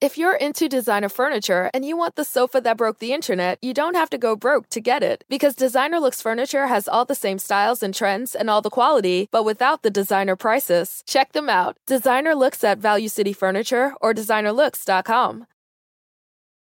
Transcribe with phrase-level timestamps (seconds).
[0.00, 3.74] If you're into designer furniture and you want the sofa that broke the internet, you
[3.74, 5.24] don't have to go broke to get it.
[5.28, 9.28] Because Designer Looks Furniture has all the same styles and trends and all the quality,
[9.32, 11.02] but without the designer prices.
[11.04, 11.76] Check them out.
[11.88, 15.46] Designer Looks at Value City Furniture or designerlooks.com.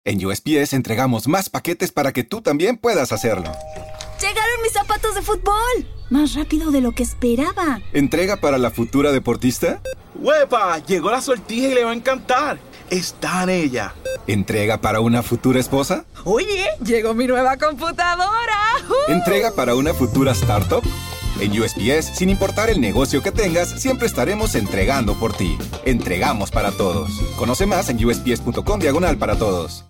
[0.07, 3.53] En USPS entregamos más paquetes para que tú también puedas hacerlo.
[4.23, 5.87] ¡Llegaron mis zapatos de fútbol!
[6.09, 7.83] Más rápido de lo que esperaba.
[7.93, 9.83] ¿Entrega para la futura deportista?
[10.15, 10.79] ¡Huepa!
[10.79, 12.59] Llegó la sortija y le va a encantar.
[12.91, 13.95] Está en ella.
[14.27, 16.07] ¿Entrega para una futura esposa?
[16.25, 18.57] Oye, llegó mi nueva computadora.
[18.89, 19.13] ¡Uh!
[19.13, 20.83] ¿Entrega para una futura startup?
[21.39, 25.59] En USPS, sin importar el negocio que tengas, siempre estaremos entregando por ti.
[25.85, 27.11] Entregamos para todos.
[27.39, 29.85] Conoce más en usps.com diagonal para todos.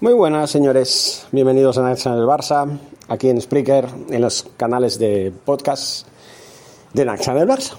[0.00, 1.26] Muy buenas, señores.
[1.30, 6.08] Bienvenidos a Naxa del Barça, aquí en Spreaker, en los canales de podcast
[6.92, 7.74] de Naxa del Barça.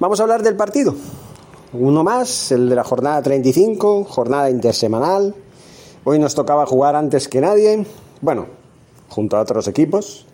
[0.00, 0.94] Vamos a hablar del partido.
[1.72, 5.34] Uno más, el de la jornada 35, jornada intersemanal.
[6.04, 7.86] Hoy nos tocaba jugar antes que nadie,
[8.20, 8.46] bueno,
[9.08, 10.26] junto a otros equipos.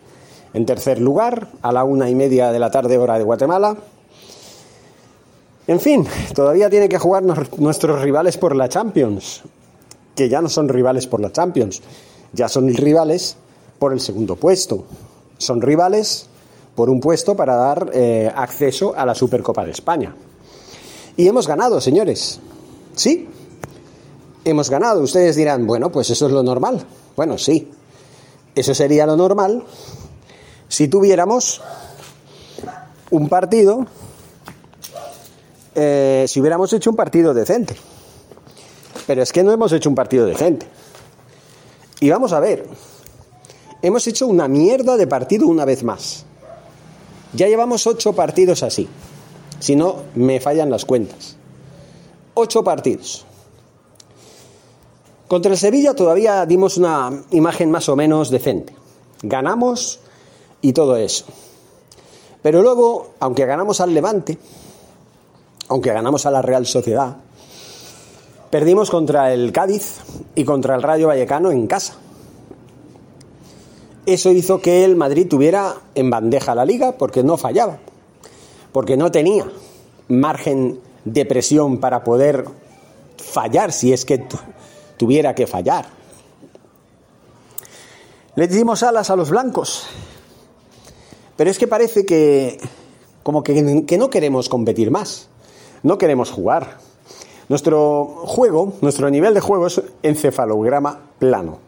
[0.53, 3.75] En tercer lugar, a la una y media de la tarde, hora de Guatemala.
[5.67, 9.43] En fin, todavía tienen que jugar nuestros rivales por la Champions
[10.15, 11.81] que ya no son rivales por la Champions,
[12.33, 13.37] ya son rivales
[13.77, 14.85] por el segundo puesto.
[15.37, 16.27] Son rivales
[16.73, 20.15] por un puesto para dar eh, acceso a la Supercopa de España.
[21.17, 22.39] Y hemos ganado, señores.
[22.95, 23.27] Sí,
[24.43, 25.01] hemos ganado.
[25.01, 26.85] Ustedes dirán, bueno, pues eso es lo normal.
[27.15, 27.69] Bueno, sí,
[28.53, 29.63] eso sería lo normal
[30.67, 31.61] si tuviéramos
[33.11, 33.85] un partido,
[35.73, 37.75] eh, si hubiéramos hecho un partido decente.
[39.07, 40.67] Pero es que no hemos hecho un partido de gente.
[41.99, 42.67] Y vamos a ver,
[43.81, 46.25] hemos hecho una mierda de partido una vez más.
[47.33, 48.87] Ya llevamos ocho partidos así.
[49.65, 51.37] Si no, me fallan las cuentas.
[52.35, 53.25] Ocho partidos.
[55.27, 58.75] Contra el Sevilla todavía dimos una imagen más o menos decente.
[59.23, 60.01] Ganamos
[60.61, 61.25] y todo eso.
[62.43, 64.37] Pero luego, aunque ganamos al Levante,
[65.69, 67.17] aunque ganamos a la Real Sociedad,
[68.51, 69.97] Perdimos contra el Cádiz
[70.35, 71.95] y contra el Rayo Vallecano en casa.
[74.05, 77.79] Eso hizo que el Madrid tuviera en bandeja la liga porque no fallaba,
[78.75, 79.49] porque no tenía
[80.09, 82.43] margen de presión para poder
[83.15, 84.27] fallar si es que
[84.97, 85.85] tuviera que fallar.
[88.35, 89.87] Le dimos alas a los blancos,
[91.37, 92.59] pero es que parece que
[93.23, 93.61] como que,
[93.97, 95.29] no queremos competir más,
[95.81, 96.79] no queremos jugar.
[97.47, 101.59] Nuestro juego, nuestro nivel de juego es encefalograma plano.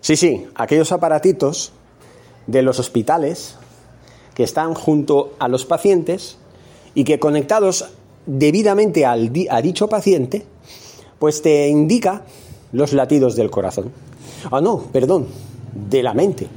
[0.00, 1.72] Sí, sí, aquellos aparatitos
[2.46, 3.56] de los hospitales
[4.34, 6.36] que están junto a los pacientes
[6.94, 7.86] y que conectados
[8.26, 10.44] debidamente al a dicho paciente,
[11.18, 12.22] pues te indica
[12.72, 13.92] los latidos del corazón.
[14.50, 15.26] Ah, no, perdón,
[15.72, 16.48] de la mente,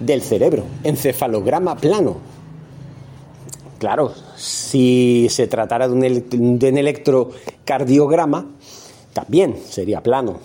[0.00, 2.16] del cerebro, encefalograma plano.
[3.78, 8.46] Claro, si se tratara de un, electrocardiograma,
[9.12, 10.38] también sería plano.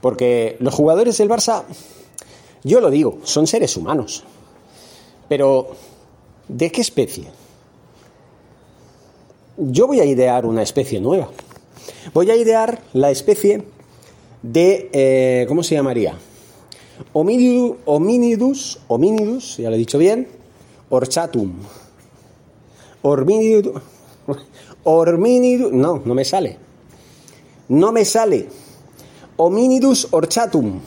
[0.00, 1.62] Porque los jugadores del Barça,
[2.64, 4.24] yo lo digo, son seres humanos.
[5.28, 5.68] Pero,
[6.48, 7.24] ¿de qué especie?
[9.56, 11.28] Yo voy a idear una especie nueva.
[12.12, 13.64] Voy a idear la especie
[14.42, 16.18] de, eh, ¿cómo se llamaría?
[17.12, 20.28] Hominidus, hominidus, hominidus, ya lo he dicho bien,
[20.90, 21.52] orchatum.
[23.02, 23.82] Horminidus.
[24.84, 25.72] Horminidus.
[25.72, 26.58] No, no me sale.
[27.68, 28.48] No me sale.
[29.36, 30.80] Hominidus orchatum.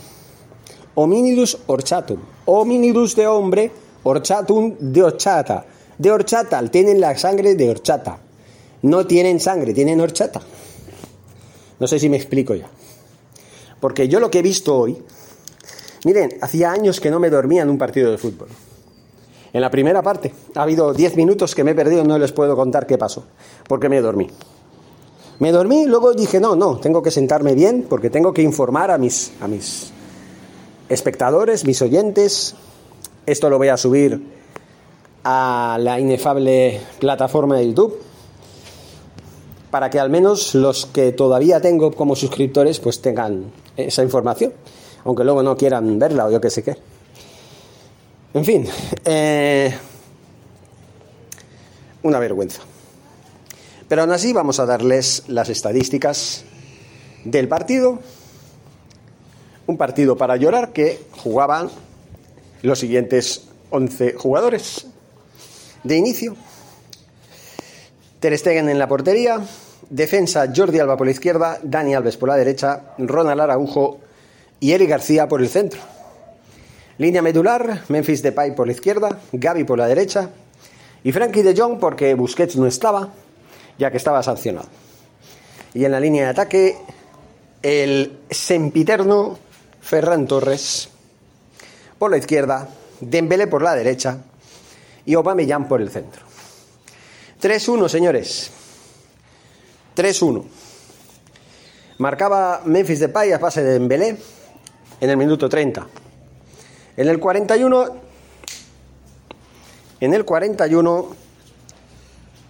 [0.95, 2.19] Hominidus orchatum.
[2.45, 3.71] Hominidus de hombre,
[4.07, 5.65] orchatum de horchata.
[5.97, 8.19] De horchata, tienen la sangre de horchata.
[8.83, 10.41] No tienen sangre, tienen horchata.
[11.79, 12.69] No sé si me explico ya.
[13.79, 14.97] Porque yo lo que he visto hoy,
[16.05, 18.47] miren, hacía años que no me dormía en un partido de fútbol.
[19.53, 22.55] En la primera parte ha habido 10 minutos que me he perdido, no les puedo
[22.55, 23.25] contar qué pasó,
[23.67, 24.29] porque me dormí.
[25.39, 28.97] Me dormí luego dije, no, no, tengo que sentarme bien porque tengo que informar a
[28.97, 29.91] mis, a mis
[30.89, 32.55] espectadores, mis oyentes.
[33.27, 34.21] Esto lo voy a subir
[35.25, 38.01] a la inefable plataforma de YouTube
[39.69, 44.53] para que al menos los que todavía tengo como suscriptores pues tengan esa información,
[45.03, 46.77] aunque luego no quieran verla o yo qué sé qué.
[48.33, 48.65] En fin,
[49.03, 49.77] eh,
[52.03, 52.61] una vergüenza.
[53.89, 56.45] Pero aún así vamos a darles las estadísticas
[57.25, 57.99] del partido.
[59.65, 61.69] Un partido para llorar que jugaban
[62.61, 64.87] los siguientes 11 jugadores
[65.83, 66.35] de inicio.
[68.19, 69.39] Ter Stegen en la portería,
[69.89, 73.99] defensa Jordi Alba por la izquierda, Dani Alves por la derecha, Ronald Araujo
[74.59, 75.79] y Eric García por el centro.
[76.97, 80.29] Línea medular, Memphis Depay por la izquierda, Gaby por la derecha
[81.03, 83.09] y Frankie de Jong porque Busquets no estaba,
[83.77, 84.67] ya que estaba sancionado.
[85.75, 86.77] Y en la línea de ataque,
[87.61, 89.37] el sempiterno
[89.79, 90.89] Ferran Torres
[91.97, 94.17] por la izquierda, Dembélé por la derecha
[95.05, 96.23] y Aubameyang por el centro.
[97.41, 98.51] 3-1, señores.
[99.95, 100.43] 3-1.
[101.99, 104.17] Marcaba Memphis Depay a pase de Dembélé
[104.99, 105.87] en el minuto 30.
[106.97, 108.07] En el 41
[109.99, 111.15] en el 41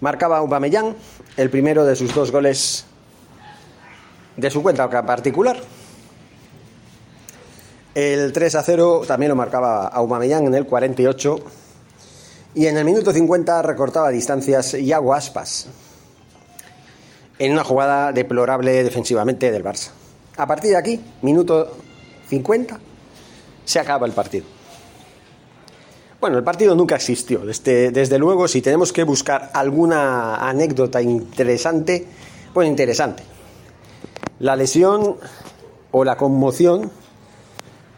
[0.00, 0.94] marcaba Aubameyang
[1.36, 2.84] el primero de sus dos goles
[4.36, 5.58] de su cuenta particular.
[7.98, 11.40] El 3 a 0 también lo marcaba Aubameyang en el 48
[12.54, 15.66] y en el minuto 50 recortaba distancias Iago Aspas
[17.40, 19.88] en una jugada deplorable defensivamente del Barça.
[20.36, 21.76] A partir de aquí, minuto
[22.28, 22.78] 50,
[23.64, 24.46] se acaba el partido.
[26.20, 27.40] Bueno, el partido nunca existió.
[27.40, 32.06] Desde, desde luego, si tenemos que buscar alguna anécdota interesante,
[32.54, 33.24] pues interesante.
[34.38, 35.16] La lesión
[35.90, 36.92] o la conmoción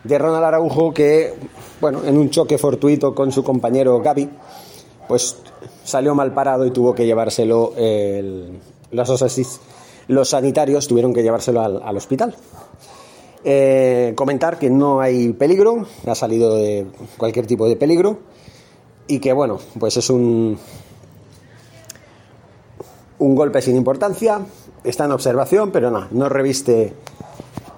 [0.04, 1.34] de Ronald Araujo que,
[1.80, 4.28] bueno, en un choque fortuito con su compañero Gaby,
[5.08, 5.36] pues
[5.84, 7.72] salió mal parado y tuvo que llevárselo,
[8.90, 9.60] los,
[10.08, 12.34] los, sanitarios tuvieron que llevárselo al, hospital.
[13.42, 16.86] Eh, comentar que no hay peligro, ha salido de
[17.16, 18.18] cualquier tipo de peligro
[19.06, 20.58] y que, bueno, pues es un,
[23.18, 24.40] un golpe sin importancia,
[24.84, 26.94] está en observación, pero no, no reviste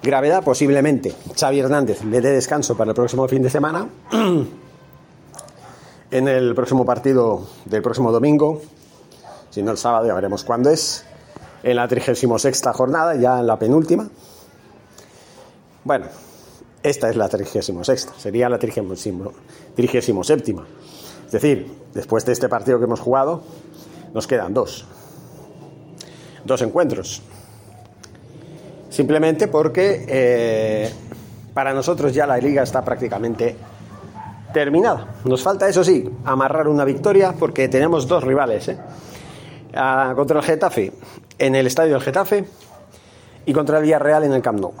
[0.03, 1.15] Gravedad, posiblemente.
[1.33, 3.87] Xavi Hernández le dé descanso para el próximo fin de semana.
[6.11, 8.61] en el próximo partido del próximo domingo,
[9.49, 11.05] si no el sábado, ya veremos cuándo es.
[11.63, 14.09] En la 36 jornada, ya en la penúltima.
[15.85, 16.07] Bueno,
[16.83, 19.31] esta es la 36, sería la 37.
[21.25, 23.41] Es decir, después de este partido que hemos jugado,
[24.13, 24.85] nos quedan dos.
[26.43, 27.21] Dos encuentros.
[28.93, 30.93] Simplemente porque eh,
[31.51, 33.55] para nosotros ya la liga está prácticamente
[34.53, 35.15] terminada.
[35.25, 38.67] Nos falta, eso sí, amarrar una victoria porque tenemos dos rivales.
[38.67, 38.77] ¿eh?
[39.73, 40.91] Ah, contra el Getafe
[41.39, 42.45] en el estadio del Getafe
[43.47, 44.73] y contra el Villarreal en el Camp Nou.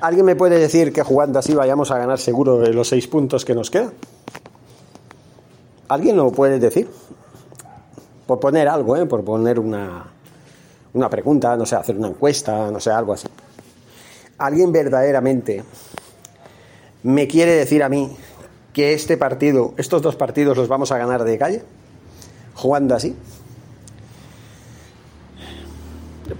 [0.00, 3.56] ¿Alguien me puede decir que jugando así vayamos a ganar seguro los seis puntos que
[3.56, 3.92] nos quedan?
[5.88, 6.88] ¿Alguien lo puede decir?
[8.28, 9.04] Por poner algo, ¿eh?
[9.04, 10.13] por poner una,
[10.94, 13.28] una pregunta, no sé, hacer una encuesta, no sé, algo así.
[14.38, 15.62] ¿Alguien verdaderamente
[17.02, 18.16] me quiere decir a mí
[18.72, 21.62] que este partido, estos dos partidos los vamos a ganar de calle?
[22.54, 23.14] Jugando así.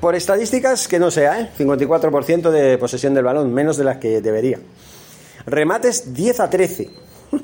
[0.01, 1.51] Por estadísticas, que no sea, ¿eh?
[1.59, 4.59] 54% de posesión del balón, menos de las que debería.
[5.47, 6.91] Remates 10 a 13.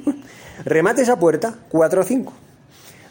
[0.65, 2.33] Remates a puerta 4 a 5.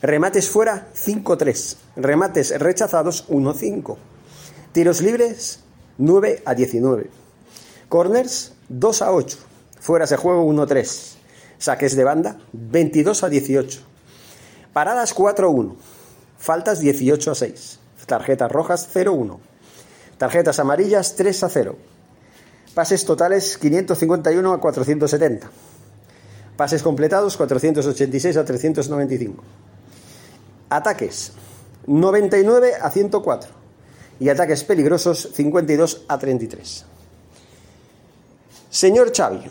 [0.01, 1.75] Remates fuera 5-3.
[1.97, 3.97] Remates rechazados 1-5.
[4.71, 5.59] Tiros libres
[5.97, 7.09] 9 a 19.
[7.89, 9.37] Corners 2 a 8.
[9.81, 11.15] Fuera se juego 1-3.
[11.57, 13.81] Saques de banda 22 a 18.
[14.71, 15.75] Paradas 4-1.
[16.37, 17.79] Faltas 18 a 6.
[18.05, 19.37] Tarjetas rojas 0-1.
[20.17, 21.77] Tarjetas amarillas 3 a 0.
[22.73, 25.51] Pases totales 551 a 470.
[26.55, 29.43] Pases completados 486 a 395.
[30.69, 31.33] Ataques
[31.87, 33.49] 99 a 104
[34.19, 36.85] y ataques peligrosos 52 a 33.
[38.69, 39.41] Señor Xavi,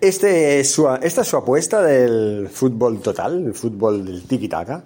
[0.00, 4.84] este esta es su apuesta del fútbol total, el fútbol del tiki-taka,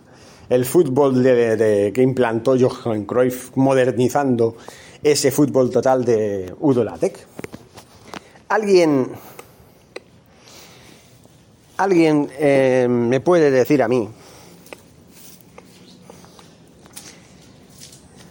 [0.48, 4.56] el fútbol de, que implantó Johan Cruyff modernizando
[5.02, 7.26] ese fútbol total de Udo Lattek.
[8.48, 9.10] ¿Alguien
[11.76, 14.08] ¿Alguien eh, me puede decir a mí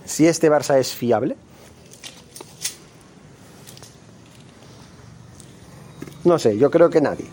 [0.05, 1.35] si este Barça es fiable?
[6.23, 7.25] No sé, yo creo que nadie.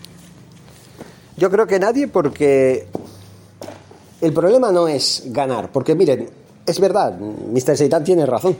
[1.37, 2.87] Yo creo que nadie porque
[4.19, 6.29] el problema no es ganar, porque miren,
[6.65, 7.77] es verdad, Mr.
[7.77, 8.57] Seitan tiene razón.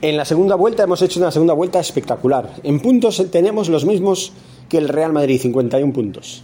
[0.00, 2.54] En la segunda vuelta hemos hecho una segunda vuelta espectacular.
[2.62, 4.32] En puntos tenemos los mismos
[4.68, 6.42] que el Real Madrid, 51 puntos.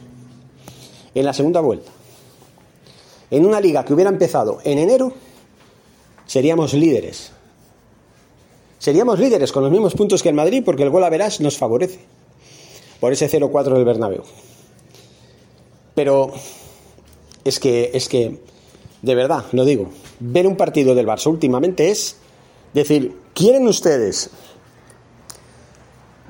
[1.14, 1.90] En la segunda vuelta.
[3.30, 5.12] En una liga que hubiera empezado en enero,
[6.26, 7.32] seríamos líderes.
[8.78, 11.56] Seríamos líderes con los mismos puntos que el Madrid porque el gol a verás nos
[11.56, 12.00] favorece.
[13.00, 14.22] Por ese 0-4 del Bernabéu.
[15.94, 16.32] Pero
[17.44, 18.38] es que, es que,
[19.02, 19.90] de verdad, lo digo,
[20.20, 22.16] ver un partido del Barça últimamente es
[22.72, 24.30] decir, ¿quieren ustedes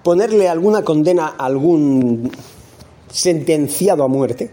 [0.04, 2.30] ponerle alguna condena a algún
[3.11, 4.50] sentenciado a muerte?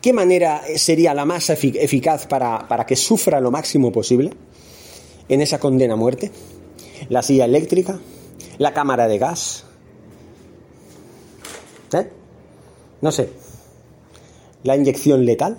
[0.00, 4.32] ¿Qué manera sería la más eficaz para, para que sufra lo máximo posible
[5.28, 6.30] en esa condena a muerte?
[7.08, 7.98] ¿La silla eléctrica?
[8.58, 9.64] ¿La cámara de gas?
[11.92, 12.10] ¿Eh?
[13.00, 13.30] No sé.
[14.62, 15.58] ¿La inyección letal?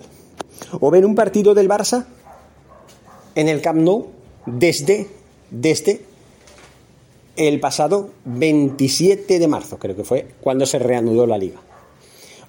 [0.79, 2.05] ¿O ver un partido del Barça
[3.35, 4.07] en el Camp Nou
[4.45, 5.07] desde,
[5.51, 6.14] desde
[7.35, 11.59] el pasado 27 de marzo, creo que fue, cuando se reanudó la liga?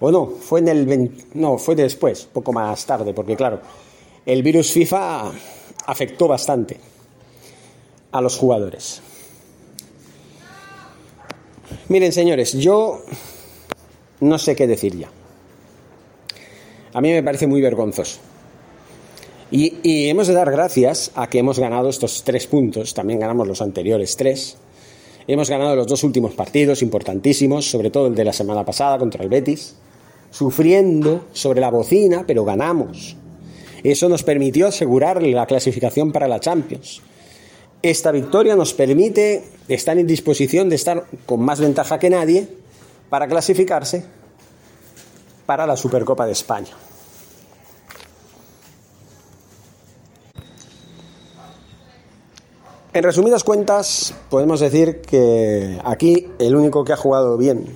[0.00, 3.60] O no, fue en el no, fue después, poco más tarde, porque claro,
[4.26, 5.32] el virus FIFA
[5.86, 6.78] afectó bastante
[8.12, 9.00] a los jugadores.
[11.88, 13.02] Miren, señores, yo
[14.20, 15.10] no sé qué decir ya.
[16.92, 18.18] A mí me parece muy vergonzoso.
[19.50, 23.62] Y, hemos de dar gracias a que hemos ganado estos tres puntos, también ganamos los
[23.62, 24.56] anteriores tres.
[25.28, 29.24] Hemos ganado los dos últimos partidos importantísimos, sobre todo el de la semana pasada contra
[29.24, 29.74] el Betis,
[30.30, 33.16] sufriendo sobre la bocina, pero ganamos.
[33.82, 37.02] Eso nos permitió asegurar la clasificación para la Champions.
[37.82, 42.48] Esta victoria nos permite estar en disposición de estar con más ventaja que nadie
[43.10, 44.04] para clasificarse
[45.44, 46.70] para la Supercopa de España.
[52.96, 57.66] En resumidas cuentas, podemos decir que aquí el único que ha jugado bien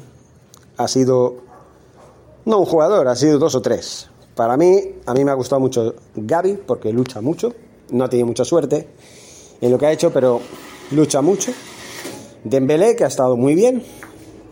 [0.79, 1.43] ha sido
[2.47, 4.09] no un jugador, ha sido dos o tres.
[4.35, 7.53] Para mí, a mí me ha gustado mucho Gaby porque lucha mucho,
[7.91, 8.89] no ha tenido mucha suerte
[9.61, 10.41] en lo que ha hecho, pero
[10.91, 11.53] lucha mucho.
[12.43, 13.83] Dembélé, que ha estado muy bien.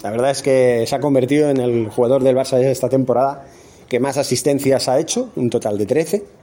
[0.02, 3.46] La verdad es que se ha convertido en el jugador del Barça de esta temporada
[3.88, 6.37] que más asistencias ha hecho, un total de 13.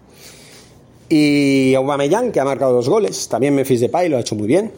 [1.09, 3.27] Y Aubameyang, que ha marcado dos goles.
[3.27, 4.71] También Memphis Depay lo ha hecho muy bien.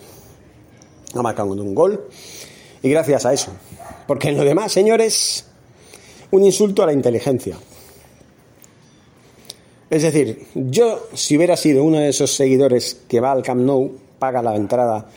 [1.14, 2.08] Ha marcado un gol.
[2.84, 3.52] Y gracias a eso.
[4.08, 5.46] Porque en lo demás, señores,
[6.32, 7.58] un insulto a la inteligencia.
[9.90, 13.92] Es decir, yo si hubiera sido uno de esos seguidores que va al Camp Nou,
[14.20, 15.08] paga la entrada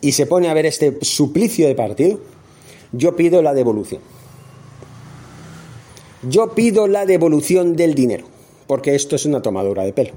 [0.00, 2.20] y se pone a ver este suplicio de partido,
[2.92, 4.00] yo pido la devolución.
[6.22, 8.26] Yo pido la devolución del dinero,
[8.66, 10.12] porque esto es una tomadura de pelo.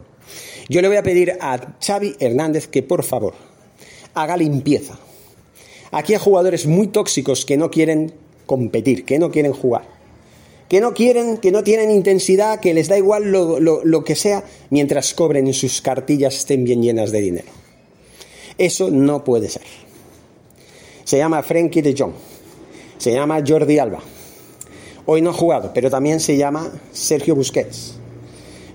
[0.70, 3.34] Yo le voy a pedir a Xavi Hernández que por favor
[4.13, 4.98] haga limpieza.
[5.92, 8.13] Aquí hay jugadores muy tóxicos que no quieren
[8.46, 9.98] competir, que no quieren jugar
[10.70, 15.13] que no quieren, que no tienen intensidad, que les da igual lo, que sea, mientras
[15.13, 17.48] cobren y sus cartillas estén bien llenas de dinero.
[18.58, 19.63] Eso no puede ser.
[21.04, 22.13] Se llama Frankie de Jong.
[22.98, 24.00] Se llama Jordi Alba.
[25.06, 27.98] Hoy no ha jugado, pero también se llama Sergio Busquets.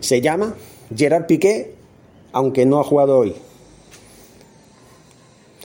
[0.02, 0.54] Se llama
[0.94, 1.74] Gerard Piqué,
[2.32, 3.34] aunque no ha jugado hoy.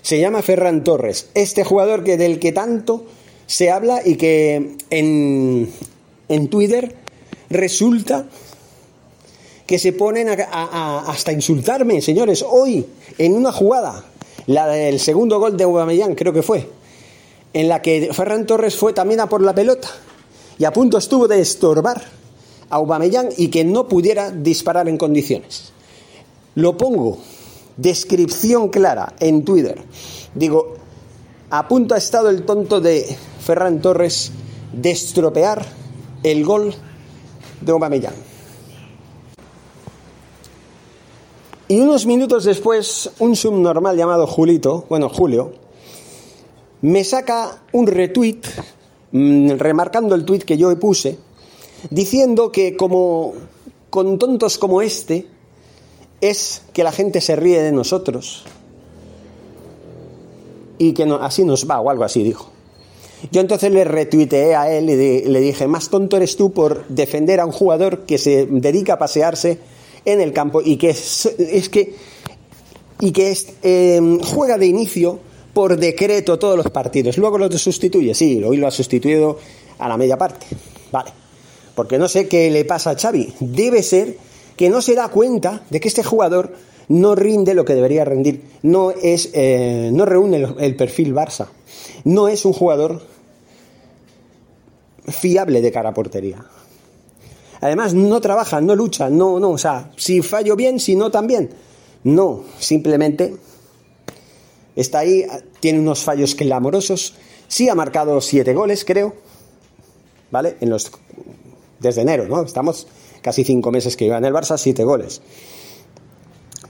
[0.02, 3.06] Se llama Ferran Torres, este jugador que del que tanto
[3.48, 5.70] se habla y que en,
[6.30, 6.96] en Twitter,
[7.50, 8.28] resulta
[9.66, 12.86] que se ponen a, hasta insultarme, señores, hoy,
[13.18, 14.06] en una jugada,
[14.46, 16.70] la del segundo gol de Aubameyang, creo que fue,
[17.54, 19.90] en la que Ferran Torres fue también a por la pelota
[20.58, 22.02] y a punto estuvo de estorbar
[22.70, 25.72] a Aubameyang y que no pudiera disparar en condiciones.
[26.56, 27.20] Lo pongo,
[27.78, 29.82] descripción clara en Twitter.
[30.34, 30.76] Digo,
[31.50, 33.06] a punto ha estado el tonto de
[33.40, 34.32] Ferran Torres
[34.74, 35.66] de estropear
[36.24, 36.74] el gol
[37.62, 38.16] de Aubameyang.
[41.70, 45.52] Y unos minutos después, un subnormal llamado Julito, bueno, Julio,
[46.82, 48.40] me saca un retweet
[49.12, 51.18] mm, remarcando el tweet que yo puse,
[51.90, 53.34] diciendo que como
[53.90, 55.28] con tontos como este
[56.22, 58.44] es que la gente se ríe de nosotros
[60.78, 62.52] y que así nos va o algo así dijo.
[63.32, 67.40] Yo entonces le retuiteé a él y le dije, más tonto eres tú por defender
[67.40, 69.58] a un jugador que se dedica a pasearse
[70.06, 71.96] en el campo y que es, que
[73.00, 75.20] y que em, juega de inicio
[75.54, 77.18] por decreto todos los partidos.
[77.18, 79.40] Luego lo sustituye, sí, hoy lo ha sustituido
[79.80, 80.46] a la media parte.
[80.92, 81.27] Vale.
[81.78, 83.36] Porque no sé qué le pasa a Xavi.
[83.40, 84.18] Debe ser
[84.58, 86.52] que no se da cuenta de que este jugador
[86.90, 88.42] no rinde lo que debería rendir.
[88.64, 91.48] No es, eh, no reúne el perfil Barça
[92.08, 93.02] no es un jugador
[95.08, 96.46] fiable de cara a portería.
[97.60, 101.50] Además, no trabaja, no lucha, no, no, o sea, si fallo bien, si no también.
[102.04, 103.36] No, simplemente
[104.76, 105.26] está ahí,
[105.60, 107.16] tiene unos fallos clamorosos.
[107.48, 109.16] Sí ha marcado siete goles, creo,
[110.32, 110.58] ¿vale?
[110.62, 110.92] En los,
[111.80, 112.42] desde enero, ¿no?
[112.42, 112.88] Estamos
[113.22, 115.22] casi cinco meses que lleva en el Barça, siete goles.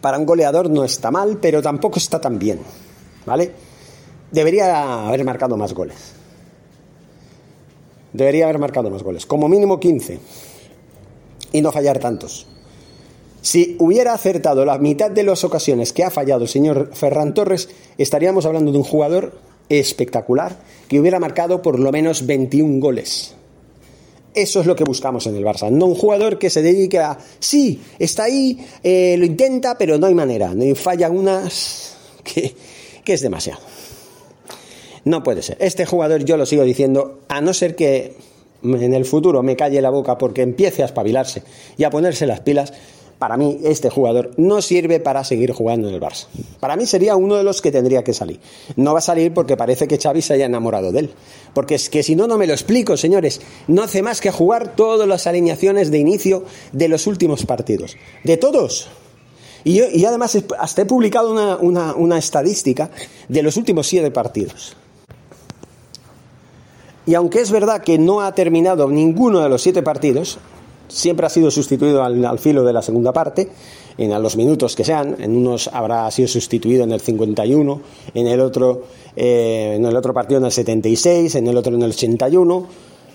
[0.01, 2.59] Para un goleador no está mal, pero tampoco está tan bien,
[3.25, 3.51] ¿vale?
[4.31, 6.13] Debería haber marcado más goles.
[8.13, 10.19] Debería haber marcado más goles, como mínimo 15,
[11.51, 12.47] y no fallar tantos.
[13.41, 17.69] Si hubiera acertado la mitad de las ocasiones que ha fallado el señor Ferran Torres,
[17.97, 23.35] estaríamos hablando de un jugador espectacular que hubiera marcado por lo menos 21 goles.
[24.37, 27.17] Eso es lo que buscamos en el Barça, no un jugador que se dedique a,
[27.39, 32.53] sí, está ahí, eh, lo intenta, pero no hay manera, falla unas que,
[33.03, 33.61] que es demasiado.
[35.05, 35.57] No puede ser.
[35.59, 38.15] Este jugador, yo lo sigo diciendo, a no ser que
[38.61, 41.41] en el futuro me calle la boca porque empiece a espabilarse
[41.75, 42.73] y a ponerse las pilas,
[43.19, 46.27] para mí este jugador no sirve para seguir jugando en el Barça.
[46.59, 48.39] Para mí sería uno de los que tendría que salir.
[48.75, 51.09] No va a salir porque parece que Xavi se haya enamorado de él.
[51.53, 53.41] Porque es que si no, no me lo explico, señores.
[53.67, 57.97] No hace más que jugar todas las alineaciones de inicio de los últimos partidos.
[58.23, 58.89] De todos.
[59.63, 61.31] Y, además hasta he publicado
[61.61, 62.91] una, una estadística
[63.27, 64.77] de los últimos siete partidos.
[67.07, 70.39] Y aunque es verdad que no ha terminado ninguno de los siete partidos,
[70.87, 73.49] siempre ha sido sustituido al, filo de la segunda parte,
[73.97, 77.81] en los minutos que sean, en unos habrá sido sustituido en el 51,
[78.13, 78.83] en el otro,
[79.15, 82.67] eh, en el otro partido en el 76, en el otro en el 81.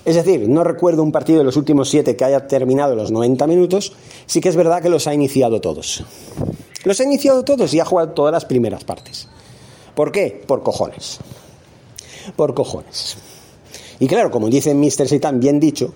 [0.05, 3.47] Es decir, no recuerdo un partido de los últimos siete que haya terminado los 90
[3.47, 3.93] minutos,
[4.27, 6.03] sí que es verdad que los ha iniciado todos.
[6.85, 9.29] Los ha iniciado todos y ha jugado todas las primeras partes.
[9.95, 10.43] ¿Por qué?
[10.47, 11.21] Por cojones.
[12.35, 13.17] Por cojones.
[14.01, 15.07] Y claro, como dice Mr.
[15.07, 15.95] Satan, bien dicho,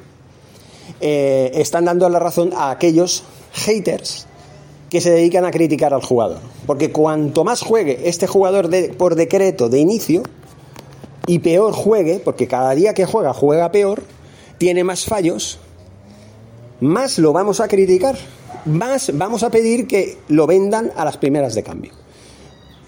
[1.00, 4.26] eh, están dando la razón a aquellos haters
[4.90, 6.38] que se dedican a criticar al jugador.
[6.66, 10.22] Porque cuanto más juegue este jugador por decreto de inicio,
[11.26, 14.02] y peor juegue, porque cada día que juega juega peor,
[14.58, 15.58] tiene más fallos,
[16.80, 18.16] más lo vamos a criticar,
[18.64, 21.92] más vamos a pedir que lo vendan a las primeras de cambio.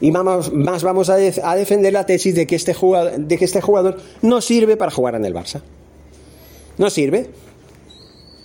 [0.01, 3.61] Y más vamos a, a defender la tesis de que, este jugador, de que este
[3.61, 5.61] jugador no sirve para jugar en el Barça.
[6.77, 7.31] No sirve.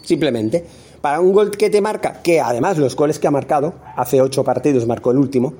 [0.03, 0.63] Simplemente.
[1.01, 4.43] Para un gol que te marca, que además los goles que ha marcado, hace ocho
[4.43, 5.53] partidos marcó el último,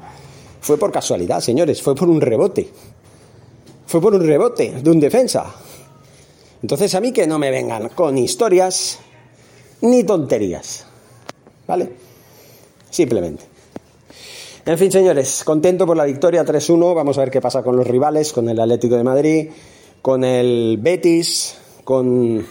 [0.62, 2.70] fue por casualidad, señores, fue por un rebote.
[3.86, 5.54] Fue por un rebote de un defensa.
[6.62, 9.00] Entonces a mí que no me vengan con historias
[9.82, 10.86] ni tonterías.
[11.68, 11.92] ¿Vale?
[12.90, 13.44] Simplemente.
[14.66, 16.96] En fin, señores, contento por la victoria 3-1.
[16.96, 19.50] Vamos a ver qué pasa con los rivales, con el Atlético de Madrid,
[20.02, 22.46] con el Betis, con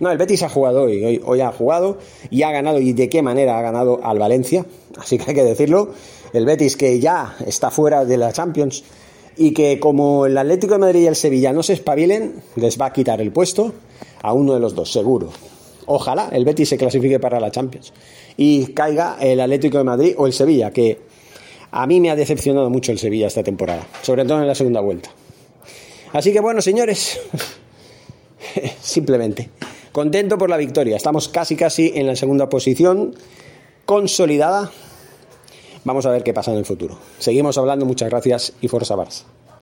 [0.00, 1.98] no, el Betis ha jugado hoy, hoy, ha jugado
[2.30, 4.64] y ha ganado y de qué manera ha ganado al Valencia,
[4.96, 5.90] así que hay que decirlo.
[6.32, 8.82] El Betis que ya está fuera de la Champions
[9.36, 12.86] y que como el Atlético de Madrid y el Sevilla no se espabilen, les va
[12.86, 13.74] a quitar el puesto
[14.22, 15.28] a uno de los dos, seguro.
[15.84, 17.92] Ojalá el Betis se clasifique para la Champions
[18.38, 20.98] y caiga el Atlético de Madrid o el Sevilla, que
[21.72, 24.80] a mí me ha decepcionado mucho el Sevilla esta temporada, sobre todo en la segunda
[24.80, 25.10] vuelta.
[26.14, 27.20] Así que bueno, señores,
[28.80, 29.50] simplemente
[29.92, 30.96] Contento por la victoria.
[30.96, 33.14] Estamos casi casi en la segunda posición
[33.84, 34.70] consolidada.
[35.84, 36.98] Vamos a ver qué pasa en el futuro.
[37.18, 37.86] Seguimos hablando.
[37.86, 39.24] Muchas gracias y Forza Barça.